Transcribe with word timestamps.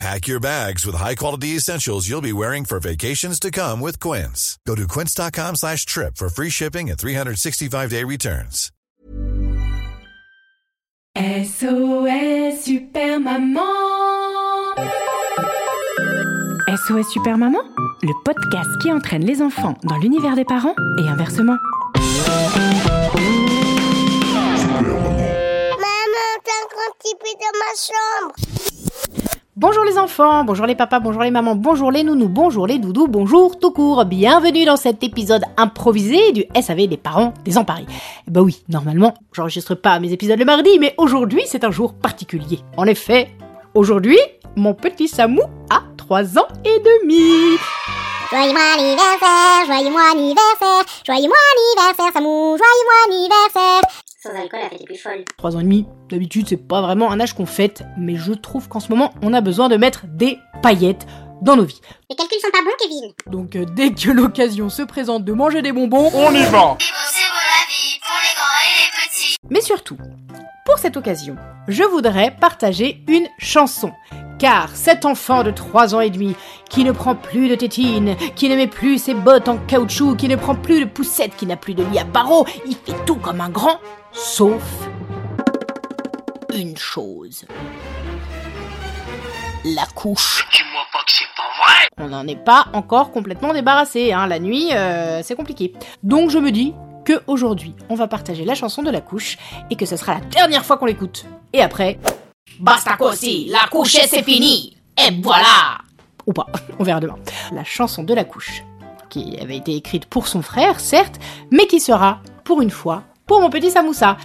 Pack 0.00 0.26
your 0.26 0.40
bags 0.40 0.84
with 0.84 0.96
high-quality 0.96 1.56
essentials 1.56 2.08
you'll 2.08 2.20
be 2.20 2.32
wearing 2.32 2.64
for 2.64 2.80
vacations 2.80 3.38
to 3.40 3.50
come 3.50 3.80
with 3.80 4.00
Quince. 4.00 4.58
Go 4.66 4.74
to 4.74 4.88
quince.com 4.88 5.56
slash 5.56 5.86
trip 5.86 6.16
for 6.16 6.28
free 6.28 6.50
shipping 6.50 6.90
and 6.90 6.98
365-day 6.98 8.04
returns. 8.04 8.70
SOS 11.16 12.64
Super 12.64 13.20
Maman 13.20 13.84
SOS 16.66 17.08
Super 17.12 17.38
Maman, 17.38 17.62
le 18.02 18.12
podcast 18.24 18.68
qui 18.82 18.90
entraîne 18.90 19.24
les 19.24 19.40
enfants 19.40 19.78
dans 19.84 19.96
l'univers 19.98 20.34
des 20.34 20.44
parents 20.44 20.74
et 20.98 21.08
inversement. 21.08 21.56
Bonjour 29.66 29.84
les 29.84 29.96
enfants, 29.96 30.44
bonjour 30.44 30.66
les 30.66 30.74
papas, 30.74 31.00
bonjour 31.00 31.22
les 31.22 31.30
mamans, 31.30 31.54
bonjour 31.54 31.90
les 31.90 32.04
nounous, 32.04 32.28
bonjour 32.28 32.66
les 32.66 32.78
doudous, 32.78 33.08
bonjour 33.08 33.58
tout 33.58 33.70
court. 33.70 34.04
Bienvenue 34.04 34.66
dans 34.66 34.76
cet 34.76 35.02
épisode 35.02 35.42
improvisé 35.56 36.32
du 36.32 36.44
SAV 36.54 36.86
des 36.86 36.98
parents 36.98 37.32
désemparés. 37.46 37.86
Bah 38.28 38.42
oui, 38.42 38.62
normalement, 38.68 39.14
j'enregistre 39.32 39.74
pas 39.74 39.98
mes 40.00 40.12
épisodes 40.12 40.38
le 40.38 40.44
mardi, 40.44 40.78
mais 40.78 40.92
aujourd'hui 40.98 41.44
c'est 41.46 41.64
un 41.64 41.70
jour 41.70 41.94
particulier. 41.94 42.58
En 42.76 42.84
effet, 42.84 43.30
aujourd'hui, 43.72 44.18
mon 44.54 44.74
petit 44.74 45.08
Samou 45.08 45.40
a 45.70 45.80
3 45.96 46.38
ans 46.38 46.48
et 46.66 46.80
demi. 46.80 47.56
Joyeux 48.30 48.54
anniversaire, 48.74 49.64
joyeux 49.64 49.96
anniversaire, 50.12 50.84
joyeux 51.06 51.30
anniversaire, 51.54 52.12
Samou, 52.12 52.58
joyeux 52.58 53.16
anniversaire. 53.16 54.03
Sans 54.24 54.30
alcool, 54.30 54.60
la 54.62 54.70
fête 54.70 54.80
est 54.80 54.84
plus 54.84 54.96
folle. 54.96 55.22
3 55.36 55.56
ans 55.56 55.60
et 55.60 55.64
demi, 55.64 55.86
d'habitude 56.08 56.46
c'est 56.48 56.56
pas 56.56 56.80
vraiment 56.80 57.12
un 57.12 57.20
âge 57.20 57.34
qu'on 57.34 57.44
fête, 57.44 57.82
mais 57.98 58.16
je 58.16 58.32
trouve 58.32 58.70
qu'en 58.70 58.80
ce 58.80 58.88
moment 58.88 59.12
on 59.20 59.34
a 59.34 59.42
besoin 59.42 59.68
de 59.68 59.76
mettre 59.76 60.06
des 60.06 60.38
paillettes 60.62 61.04
dans 61.42 61.56
nos 61.56 61.64
vies. 61.64 61.82
Les 62.08 62.16
calculs 62.16 62.40
sont 62.40 62.50
pas 62.50 62.62
bons, 62.62 62.70
Kevin. 62.80 63.12
Donc 63.26 63.54
euh, 63.54 63.66
dès 63.76 63.92
que 63.92 64.10
l'occasion 64.10 64.70
se 64.70 64.80
présente 64.80 65.26
de 65.26 65.32
manger 65.34 65.60
des 65.60 65.72
bonbons, 65.72 66.10
On 66.14 66.32
y 66.32 66.42
va 66.44 66.78
mais 69.50 69.60
surtout, 69.60 69.98
pour 70.64 70.78
cette 70.78 70.96
occasion, 70.96 71.36
je 71.68 71.82
voudrais 71.82 72.34
partager 72.34 73.04
une 73.06 73.28
chanson. 73.38 73.92
Car 74.38 74.68
cet 74.74 75.04
enfant 75.04 75.42
de 75.42 75.50
3 75.50 75.94
ans 75.94 76.00
et 76.00 76.10
demi, 76.10 76.34
qui 76.68 76.84
ne 76.84 76.92
prend 76.92 77.14
plus 77.14 77.48
de 77.48 77.54
tétine, 77.54 78.16
qui 78.34 78.48
ne 78.48 78.56
met 78.56 78.66
plus 78.66 78.98
ses 78.98 79.14
bottes 79.14 79.48
en 79.48 79.58
caoutchouc, 79.58 80.16
qui 80.16 80.28
ne 80.28 80.36
prend 80.36 80.54
plus 80.54 80.80
de 80.80 80.84
poussette, 80.84 81.36
qui 81.36 81.46
n'a 81.46 81.56
plus 81.56 81.74
de 81.74 81.84
lit 81.84 81.98
à 81.98 82.04
barreaux, 82.04 82.46
il 82.66 82.74
fait 82.74 83.04
tout 83.06 83.16
comme 83.16 83.40
un 83.40 83.50
grand, 83.50 83.78
sauf 84.12 84.62
une 86.54 86.76
chose. 86.76 87.44
La 89.64 89.86
couche. 89.94 90.46
Dis-moi 90.52 90.82
pas 90.92 91.00
que 91.06 91.12
c'est 91.12 91.24
pas 91.36 91.42
vrai 91.58 91.88
On 91.98 92.08
n'en 92.08 92.26
est 92.26 92.42
pas 92.42 92.66
encore 92.74 93.10
complètement 93.12 93.52
débarrassé, 93.52 94.12
hein. 94.12 94.26
la 94.26 94.38
nuit 94.38 94.68
euh, 94.72 95.20
c'est 95.22 95.34
compliqué. 95.34 95.72
Donc 96.02 96.30
je 96.30 96.38
me 96.38 96.50
dis 96.50 96.74
que 97.04 97.22
aujourd'hui 97.26 97.74
on 97.88 97.94
va 97.94 98.08
partager 98.08 98.44
la 98.44 98.54
chanson 98.54 98.82
de 98.82 98.90
la 98.90 99.00
couche 99.00 99.38
et 99.70 99.76
que 99.76 99.86
ce 99.86 99.96
sera 99.96 100.14
la 100.14 100.20
dernière 100.20 100.64
fois 100.64 100.76
qu'on 100.76 100.86
l'écoute. 100.86 101.24
Et 101.52 101.62
après, 101.62 101.98
basta 102.58 102.96
così, 102.96 103.46
la 103.48 103.66
couche 103.70 104.06
c'est 104.06 104.22
fini, 104.22 104.76
et 104.96 105.10
voilà 105.22 105.78
Ou 106.26 106.32
pas, 106.32 106.46
on 106.78 106.84
verra 106.84 107.00
demain. 107.00 107.18
La 107.52 107.64
chanson 107.64 108.02
de 108.02 108.14
la 108.14 108.24
couche, 108.24 108.62
qui 109.10 109.36
avait 109.40 109.56
été 109.56 109.76
écrite 109.76 110.06
pour 110.06 110.26
son 110.28 110.42
frère, 110.42 110.80
certes, 110.80 111.20
mais 111.50 111.66
qui 111.66 111.80
sera, 111.80 112.20
pour 112.44 112.62
une 112.62 112.70
fois, 112.70 113.02
pour 113.26 113.40
mon 113.40 113.50
petit 113.50 113.70
Samoussa. 113.70 114.16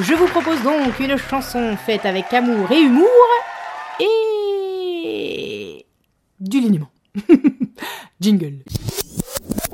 Je 0.00 0.14
vous 0.14 0.26
propose 0.26 0.62
donc 0.62 0.98
une 1.00 1.16
chanson 1.16 1.76
faite 1.84 2.06
avec 2.06 2.32
amour 2.32 2.70
et 2.70 2.80
humour 2.80 3.08
et 4.00 5.86
du 6.38 6.60
liniment. 6.60 6.90
Jingle. 8.20 8.58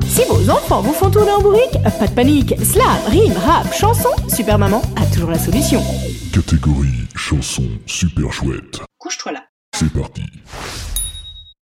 Si 0.07 0.23
vos 0.29 0.49
enfants 0.49 0.81
vous 0.81 0.93
font 0.93 1.11
tourner 1.11 1.33
en 1.33 1.41
bourrique, 1.41 1.77
pas 1.99 2.07
de 2.07 2.15
panique, 2.15 2.55
slam, 2.63 2.87
rime, 3.09 3.37
rap, 3.37 3.73
chanson, 3.75 4.11
Super 4.29 4.59
Maman 4.59 4.81
a 4.97 5.05
toujours 5.07 5.31
la 5.31 5.39
solution. 5.39 5.83
Catégorie 6.35 7.07
chanson 7.15 7.63
super 7.87 8.33
chouette. 8.33 8.81
Couche-toi 8.99 9.31
là. 9.31 9.45
C'est 9.73 9.93
parti. 9.93 10.25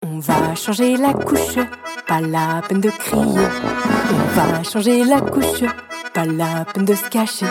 On 0.05 0.19
va 0.19 0.53
changer 0.53 0.95
la 0.95 1.11
couche, 1.11 1.57
pas 2.07 2.21
la 2.21 2.61
peine 2.69 2.79
de 2.79 2.91
crier. 2.91 3.47
On 4.11 4.39
va 4.39 4.61
changer 4.61 5.03
la 5.05 5.21
couche, 5.21 5.63
pas 6.13 6.27
la 6.27 6.65
peine 6.65 6.85
de 6.85 6.93
se 6.93 7.09
cacher. 7.09 7.47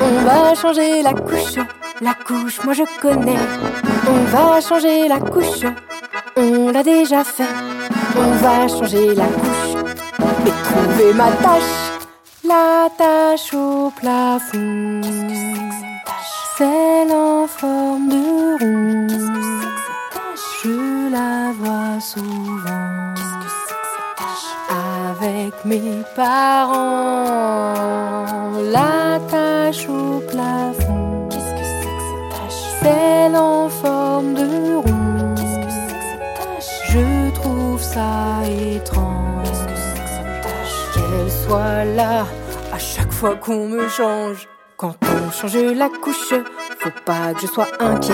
On 0.00 0.24
va 0.24 0.54
changer 0.54 1.02
la 1.02 1.14
couche, 1.14 1.58
la 2.00 2.14
couche, 2.14 2.62
moi 2.62 2.72
je 2.72 2.84
connais. 3.02 3.42
On 4.06 4.22
va 4.30 4.60
changer 4.60 5.08
la 5.08 5.18
couche, 5.18 5.66
on 6.36 6.70
l'a 6.70 6.84
déjà 6.84 7.24
fait. 7.24 7.52
On 8.16 8.30
va 8.30 8.68
changer 8.68 9.12
la 9.16 9.26
couche 9.26 9.82
et 10.46 10.52
trouver 10.68 11.14
ma 11.14 11.32
tâche. 11.32 11.94
La 12.46 12.88
tâche 12.96 13.54
au 13.54 13.90
plafond, 13.90 15.00
forme 17.58 18.08
de 18.08 18.24
rond. 18.60 19.06
Je 20.62 21.10
la 21.16 21.52
vois 21.60 22.00
souvent 22.00 23.14
avec 24.70 25.54
mes 25.64 26.02
parents. 26.16 27.74
La 28.76 29.20
tâche 29.30 29.88
au 29.88 30.20
plafond, 30.30 31.28
celle 32.80 33.36
en 33.36 33.68
forme 33.68 34.34
de 34.34 34.76
rond. 34.76 35.34
Je 36.88 37.30
trouve 37.38 37.82
ça 37.82 38.42
étrange 38.74 39.60
qu'elle 40.92 41.30
soit 41.30 41.84
là 41.84 42.26
à 42.72 42.78
chaque 42.78 43.12
fois 43.12 43.36
qu'on 43.36 43.68
me 43.68 43.88
change. 43.88 44.48
Quand 44.76 44.96
on 45.02 45.30
change 45.30 45.76
la 45.76 45.88
couche, 45.88 46.34
faut 46.80 46.90
pas 47.04 47.32
que 47.34 47.42
je 47.42 47.46
sois 47.46 47.68
inquiet. 47.78 48.12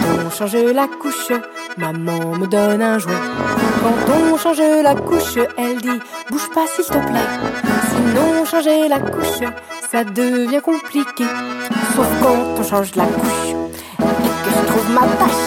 Quand 0.00 0.26
on 0.26 0.30
change 0.30 0.54
la 0.72 0.86
couche, 0.86 1.32
maman 1.76 2.36
me 2.38 2.46
donne 2.46 2.82
un 2.82 2.98
jouet. 3.00 3.12
Quand 3.82 4.12
on 4.14 4.38
change 4.38 4.60
la 4.60 4.94
couche, 4.94 5.38
elle 5.58 5.78
dit 5.78 6.00
bouge 6.30 6.48
pas 6.54 6.66
s'il 6.68 6.84
te 6.84 6.92
plaît. 6.92 7.30
Sinon 7.90 8.44
changer 8.44 8.88
la 8.88 9.00
couche, 9.00 9.42
ça 9.90 10.04
devient 10.04 10.60
compliqué. 10.60 11.24
Sauf 11.96 12.06
quand 12.22 12.60
on 12.60 12.62
change 12.62 12.94
la 12.94 13.06
couche 13.06 13.50
et 13.98 14.42
que 14.44 14.50
je 14.56 14.66
trouve 14.68 14.90
ma 14.92 15.00
tâche. 15.00 15.46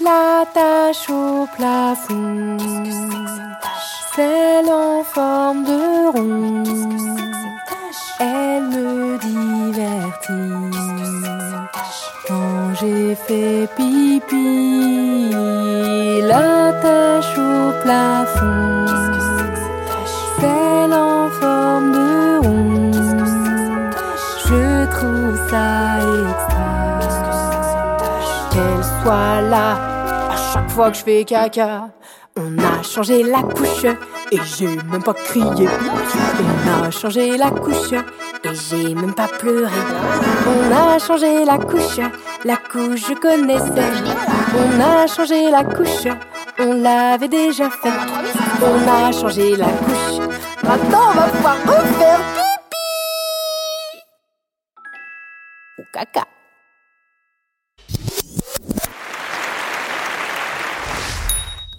La 0.00 0.46
tâche 0.54 1.10
au 1.10 1.48
plafond, 1.56 2.58
celle 4.14 4.70
en 4.70 5.02
forme 5.02 5.64
de 5.64 6.16
rond. 6.16 6.62
Elle 8.20 8.62
me 8.62 9.01
quand 12.28 12.74
j'ai 12.80 13.14
fait 13.14 13.68
pipi. 13.76 15.30
La 16.22 16.72
tâche 16.82 17.38
au 17.38 17.72
plafond, 17.82 18.86
celle 20.40 20.92
en 20.92 21.28
forme 21.30 21.92
de 21.92 22.38
rond. 22.46 22.90
Je 24.46 24.86
trouve 24.94 25.36
ça 25.50 25.98
extra 26.26 26.72
qu'elle 28.50 28.84
soit 29.02 29.40
là 29.42 29.68
à 30.30 30.36
chaque 30.52 30.70
fois 30.70 30.90
que 30.90 30.96
je 30.96 31.02
fais 31.02 31.24
caca. 31.24 31.88
On 32.34 32.58
a 32.58 32.82
changé 32.82 33.22
la 33.22 33.42
couche 33.42 33.84
et 34.30 34.38
j'ai 34.56 34.66
même 34.66 35.02
pas 35.02 35.12
crié. 35.12 35.68
On 35.68 36.84
a 36.84 36.90
changé 36.90 37.36
la 37.36 37.50
couche 37.50 37.92
et 37.92 38.54
j'ai 38.54 38.94
même 38.94 39.14
pas 39.14 39.28
pleuré. 39.28 39.70
On 40.46 40.74
a 40.74 40.98
changé 40.98 41.44
la 41.44 41.58
couche, 41.58 42.00
la 42.44 42.56
couche 42.56 43.08
je 43.08 43.14
connaissais. 43.14 43.90
On 44.56 44.80
a 44.80 45.06
changé 45.06 45.50
la 45.50 45.62
couche, 45.62 46.08
on 46.58 46.72
l'avait 46.72 47.28
déjà 47.28 47.68
fait. 47.68 47.92
On 48.62 48.88
a 48.88 49.12
changé 49.12 49.54
la 49.56 49.66
couche, 49.66 50.26
maintenant 50.62 51.10
on 51.10 51.14
va 51.14 51.28
pouvoir 51.28 51.56
refaire 51.66 52.20
pipi. 52.34 53.98
Ou 55.78 55.82
caca. 55.92 56.24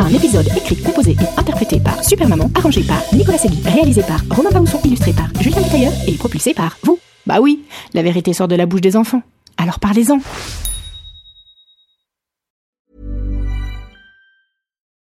Un 0.00 0.10
épisode 0.10 0.46
écrit, 0.56 0.80
composé 0.80 1.16
et 1.20 1.40
interprété 1.40 1.80
par 1.80 2.04
Super 2.04 2.28
Maman, 2.28 2.48
arrangé 2.54 2.84
par 2.84 3.02
Nicolas 3.12 3.36
Segui, 3.36 3.60
réalisé 3.64 4.00
par 4.04 4.20
Romain 4.30 4.50
Baousson, 4.52 4.80
illustré 4.84 5.12
par 5.12 5.26
Julien 5.40 5.60
Tailleur 5.62 5.92
et 6.06 6.12
propulsé 6.12 6.54
par 6.54 6.78
vous. 6.84 7.00
Bah 7.26 7.40
oui, 7.40 7.66
la 7.94 8.02
vérité 8.04 8.32
sort 8.32 8.46
de 8.46 8.54
la 8.54 8.64
bouche 8.64 8.80
des 8.80 8.94
enfants. 8.96 9.22
Alors 9.56 9.80
parlez-en. 9.80 10.20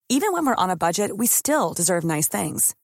Even 0.09 0.33
when 0.33 0.47
we're 0.47 0.57
on 0.57 0.71
a 0.71 0.77
budget, 0.77 1.11
we 1.15 1.27
still 1.27 1.75
deserve 1.77 2.03
nice 2.03 2.29
things. 2.29 2.75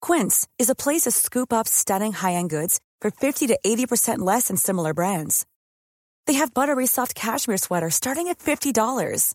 Quince 0.00 0.46
is 0.58 0.70
a 0.70 0.74
place 0.74 1.02
to 1.02 1.10
scoop 1.10 1.52
up 1.52 1.68
stunning 1.68 2.14
high-end 2.14 2.48
goods 2.48 2.80
for 3.02 3.10
50 3.10 3.48
to 3.48 3.58
80% 3.62 4.20
less 4.20 4.48
than 4.48 4.56
similar 4.56 4.94
brands. 4.94 5.44
They 6.26 6.34
have 6.38 6.54
buttery 6.54 6.86
soft 6.86 7.14
cashmere 7.14 7.58
sweaters 7.58 7.96
starting 7.96 8.28
at 8.28 8.38
$50, 8.38 9.34